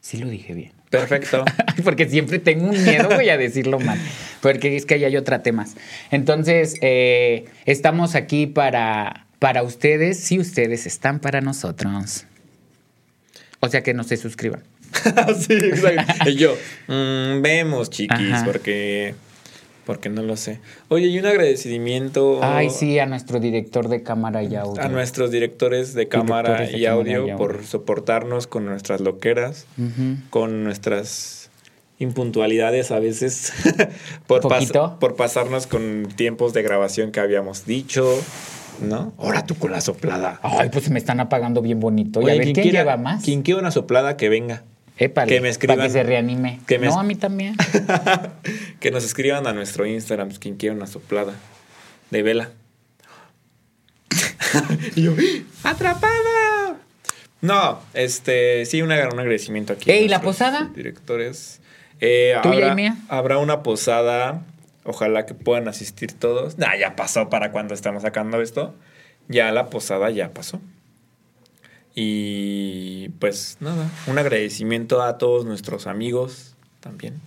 [0.00, 0.72] Sí lo dije bien.
[0.90, 1.44] Perfecto.
[1.84, 3.98] Porque siempre tengo un miedo, voy a decirlo mal.
[4.40, 5.76] Porque es que ahí hay otra temas.
[6.10, 12.26] Entonces, eh, estamos aquí para, para ustedes, si ustedes están para nosotros.
[13.60, 14.62] O sea que no se suscriban.
[15.38, 16.30] sí, exacto.
[16.30, 18.44] Y yo, mm, vemos, chiquis, Ajá.
[18.44, 19.14] porque
[19.88, 20.60] porque no lo sé.
[20.88, 22.40] Oye, y un agradecimiento.
[22.42, 24.82] Ay, sí, a nuestro director de cámara y audio.
[24.82, 28.66] A nuestros directores de cámara, directores de y, cámara audio y, audio por soportarnos con
[28.66, 30.28] nuestras loqueras, uh -huh.
[30.28, 31.48] con nuestras
[31.98, 33.54] impuntualidades a veces,
[34.26, 38.20] por, pas por pasarnos con tiempos de grabación que habíamos dicho.
[38.80, 39.12] ¿No?
[39.18, 40.40] Ahora tú con la soplada.
[40.42, 42.20] Ay, pues me están apagando bien bonito.
[42.20, 43.24] Oye, y a ver, ¿quién quiera, lleva más?
[43.24, 44.62] Quien quiera una soplada, que venga.
[44.96, 45.76] Épale, que me escriban.
[45.76, 46.60] Para que se reanime.
[46.66, 47.56] Que me no, a mí también.
[48.80, 51.34] que nos escriban a nuestro Instagram, quien quiera una soplada
[52.10, 52.50] de vela.
[54.96, 55.14] y yo,
[55.62, 56.18] ¡atrapada!
[57.40, 59.90] No, este, sí, un agradecimiento aquí.
[59.90, 60.70] ¿Ey, la posada?
[60.74, 61.60] Directores.
[62.00, 62.96] Eh, ¿Tuya habrá, y mía?
[63.08, 64.42] Habrá una posada.
[64.88, 66.56] Ojalá que puedan asistir todos.
[66.56, 68.74] Nah, ya pasó para cuando estamos sacando esto.
[69.28, 70.62] Ya la posada ya pasó.
[71.94, 77.20] Y pues nada, un agradecimiento a todos nuestros amigos también.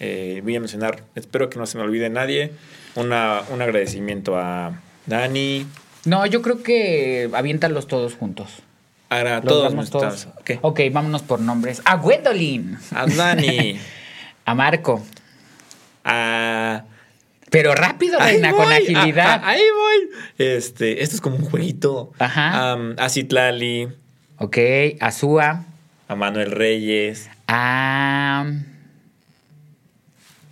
[0.00, 2.52] Eh, voy a mencionar, espero que no se me olvide nadie,
[2.94, 5.66] una, un agradecimiento a Dani.
[6.04, 8.50] No, yo creo que aviéntalos todos juntos.
[9.08, 10.02] Ahora, todos nuestros.
[10.02, 10.28] Todos.
[10.40, 10.58] Okay.
[10.60, 11.80] ok, vámonos por nombres.
[11.86, 12.76] A Gwendolyn.
[12.94, 13.80] A Dani.
[14.44, 15.02] a Marco.
[16.04, 16.84] A.
[17.50, 19.26] Pero rápido, reina, con agilidad.
[19.26, 20.10] A, a, ahí voy.
[20.38, 22.12] Este, esto es como un jueguito.
[22.18, 22.74] Ajá.
[22.74, 23.88] Um, a Citlali.
[24.38, 24.58] Ok,
[25.00, 25.64] a Sua.
[26.08, 27.28] A Manuel Reyes.
[27.46, 28.46] A.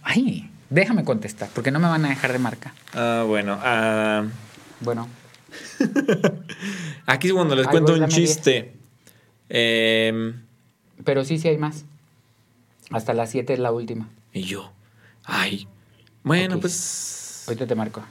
[0.02, 2.74] Ay, déjame contestar, porque no me van a dejar de marca.
[2.94, 3.58] Ah, bueno.
[3.62, 4.24] A.
[4.80, 5.08] Bueno.
[7.06, 8.72] Aquí es cuando les Ay, cuento un chiste.
[9.48, 10.34] Eh,
[11.04, 11.84] Pero sí, sí hay más.
[12.90, 14.08] Hasta las 7 es la última.
[14.32, 14.72] Y yo.
[15.24, 15.68] Ay.
[16.26, 16.62] Bueno, okay.
[16.62, 17.44] pues.
[17.46, 18.04] Ahorita te marco.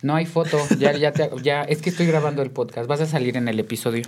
[0.00, 0.58] No hay foto.
[0.78, 1.62] Ya, ya, te, ya.
[1.62, 2.88] Es que estoy grabando el podcast.
[2.88, 4.04] Vas a salir en el episodio.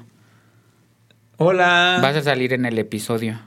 [1.37, 1.99] Hola.
[2.01, 3.39] Vas a salir en el episodio.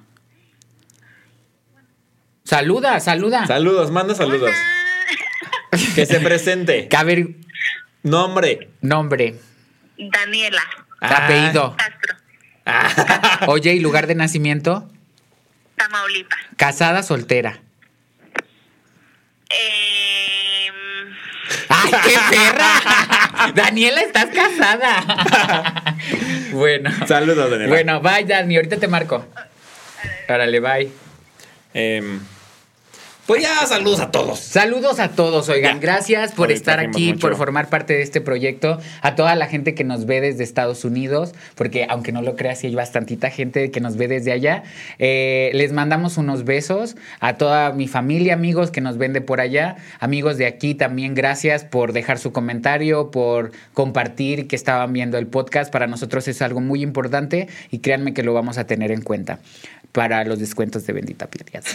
[2.44, 3.48] Saluda, saluda.
[3.48, 4.52] Saludos, manda saludos.
[4.52, 5.82] Hola.
[5.96, 6.88] Que se presente.
[6.96, 7.30] A ver.
[8.04, 8.70] Nombre.
[8.82, 9.40] Nombre.
[9.98, 10.62] Daniela.
[11.02, 11.26] Ah.
[11.26, 11.76] Apellido.
[11.76, 12.16] Castro.
[12.68, 13.46] Ah.
[13.48, 14.88] Oye, ¿y lugar de nacimiento?
[15.76, 16.40] Tamaulipas.
[16.56, 17.64] Casada, soltera.
[19.60, 20.70] Eh...
[21.70, 23.52] ¡Ay, qué perra!
[23.54, 25.96] Daniela, estás casada.
[26.52, 26.90] bueno.
[27.08, 27.70] Saludos, Daniela.
[27.70, 28.56] Bueno, bye, Dani.
[28.56, 29.26] Ahorita te marco.
[30.30, 30.92] Órale, bye.
[31.74, 32.20] Eh,
[33.26, 34.40] pues ya, saludos a todos.
[34.40, 35.76] Saludos a todos, oigan.
[35.76, 35.80] Ya.
[35.80, 37.28] Gracias por estar aquí, mucho.
[37.28, 38.80] por formar parte de este proyecto.
[39.02, 42.60] A toda la gente que nos ve desde Estados Unidos, porque aunque no lo creas,
[42.60, 44.64] sí hay bastantita gente que nos ve desde allá.
[45.00, 49.40] Eh, les mandamos unos besos a toda mi familia, amigos que nos ven de por
[49.40, 49.78] allá.
[50.00, 55.28] Amigos de aquí también, gracias por dejar su comentario, por compartir que estaban viendo el
[55.28, 55.72] podcast.
[55.72, 59.40] Para nosotros es algo muy importante y créanme que lo vamos a tener en cuenta
[59.94, 61.66] para los descuentos de Bendita Pirias.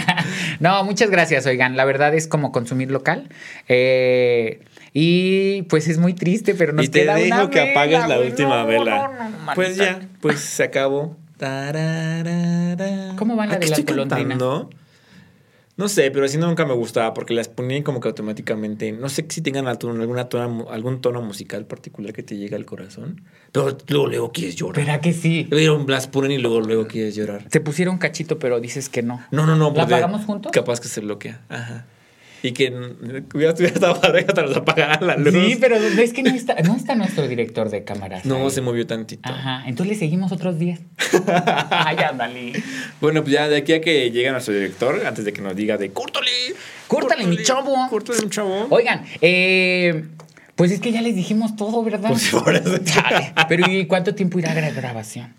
[0.60, 1.76] no, muchas gracias, oigan.
[1.76, 3.28] La verdad es como consumir local.
[3.68, 4.60] Eh,
[4.92, 8.06] y pues es muy triste, pero nos y te queda digo una que vela, apagues
[8.06, 9.08] la última No, vela.
[9.08, 11.16] no, no, pues ya, pues se acabó.
[13.16, 14.68] ¿Cómo va la ¿A qué de la?
[15.76, 18.92] No sé, pero así nunca me gustaba porque las ponían como que automáticamente.
[18.92, 23.22] No sé si tengan alguna tono, algún tono musical particular que te llegue al corazón.
[23.50, 24.84] Pero luego, luego quieres llorar.
[24.84, 25.48] ¿Verdad que sí?
[25.50, 27.48] Pero las ponen y luego, luego quieres llorar.
[27.48, 29.24] Te pusieron cachito, pero dices que no.
[29.32, 29.68] No, no, no.
[29.68, 30.52] ¿La pues apagamos juntos?
[30.52, 31.42] Capaz que se bloquea.
[31.48, 31.86] Ajá.
[32.46, 32.68] Y que
[33.34, 35.32] hubiera estado padre hasta nos apagaran la luz.
[35.32, 38.26] Sí, pero es que no está, no está nuestro director de cámaras.
[38.26, 38.50] No, ahí.
[38.50, 39.26] se movió tantito.
[39.30, 40.78] Ajá, entonces le seguimos otros 10.
[41.70, 42.52] Ay, ándale.
[43.00, 45.78] Bueno, pues ya de aquí a que llegue nuestro director, antes de que nos diga
[45.78, 46.30] de córtale.
[46.86, 47.74] Córtale, mi chavo.
[47.88, 48.66] Córtale, mi chavo.
[48.68, 50.04] Oigan, eh,
[50.54, 52.10] pues es que ya les dijimos todo, ¿verdad?
[52.10, 52.78] Pues por eso.
[53.48, 55.32] Pero ¿y cuánto tiempo irá a gra- grabación?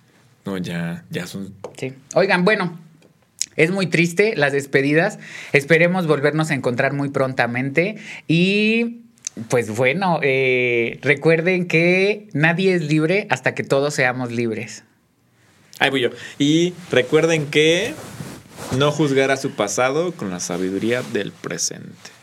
[0.43, 1.53] No, ya, ya son.
[1.77, 1.93] Sí.
[2.15, 2.79] Oigan, bueno,
[3.55, 5.19] es muy triste las despedidas.
[5.53, 7.95] Esperemos volvernos a encontrar muy prontamente.
[8.27, 9.01] Y
[9.49, 14.83] pues bueno, eh, recuerden que nadie es libre hasta que todos seamos libres.
[15.79, 16.09] Ahí voy yo.
[16.39, 17.93] Y recuerden que
[18.77, 22.15] no juzgar a su pasado con la sabiduría del presente.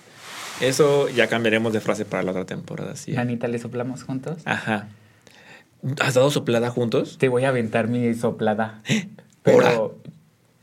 [0.61, 2.97] Eso ya cambiaremos de frase para la otra temporada.
[2.97, 3.17] ¿sí?
[3.17, 4.39] Anita, ¿le soplamos juntos?
[4.45, 4.89] Ajá.
[6.01, 7.19] ¿Has dado soplada juntos?
[7.19, 8.81] Te voy a aventar mi soplada.
[9.43, 9.99] Pero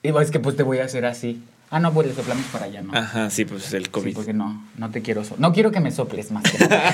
[0.04, 1.42] y es que pues te voy a hacer así.
[1.72, 2.98] Ah, no, pues le soplamos para allá, ¿no?
[2.98, 4.14] Ajá, sí, pues el Sí, COVID.
[4.16, 6.44] porque no, no te quiero so- No quiero que me soples más.
[6.44, 6.92] que nada.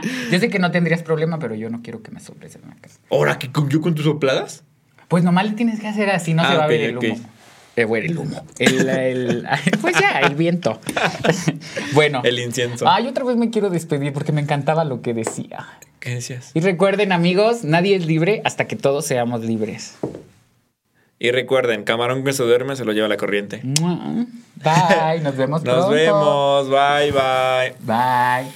[0.32, 2.74] yo sé que no tendrías problema, pero yo no quiero que me soples en la
[2.76, 2.98] casa.
[3.10, 4.62] ¿Ahora que con- yo con tus sopladas?
[5.08, 6.96] Pues nomás le tienes que hacer así, no Ah, se va ok, a ver el
[6.98, 7.20] humo.
[7.76, 8.42] Eh, bueno, el humo.
[8.58, 9.46] El, el-
[9.82, 10.80] pues ya, el viento.
[11.92, 12.22] bueno.
[12.24, 12.88] El incienso.
[12.88, 15.66] Ay, otra vez me quiero despedir porque me encantaba lo que decía.
[16.00, 16.50] ¿Qué decías?
[16.54, 19.96] Y recuerden, amigos, nadie es libre hasta que todos seamos libres.
[21.20, 23.60] Y recuerden, camarón que se duerme se lo lleva la corriente.
[23.64, 25.90] Bye, nos vemos Nos pronto.
[25.90, 26.68] vemos.
[26.68, 27.74] Bye, bye.
[27.80, 28.52] Bye.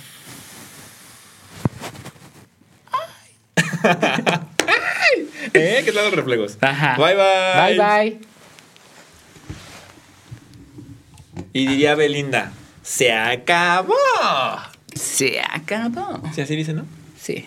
[5.54, 5.82] ¿Eh?
[5.84, 6.56] ¿Qué tal los reflejos?
[6.60, 6.96] Ajá.
[6.96, 7.76] Bye, bye.
[7.76, 8.20] Bye, bye.
[11.52, 12.52] Y diría Belinda,
[12.82, 13.94] se acabó.
[14.94, 16.22] Se acabó.
[16.34, 16.86] Sí, así dice, ¿no?
[17.20, 17.46] Sí.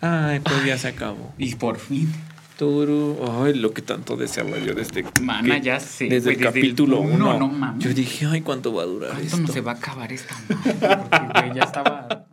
[0.00, 1.34] Ay, pues ya se acabó.
[1.38, 2.12] Y por fin.
[2.58, 3.18] Turu.
[3.42, 7.00] Ay, lo que tanto deseaba yo desde, Mana, que- ya sé, desde el desde capítulo
[7.00, 7.38] uno, 1.
[7.38, 7.84] no mames.
[7.84, 9.38] yo dije, ay, ¿cuánto va a durar ¿Cuánto esto?
[9.40, 10.74] no se va a acabar esta madre?
[11.10, 12.26] Porque, güey, ya estaba.